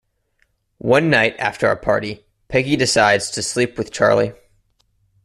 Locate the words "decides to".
2.75-3.43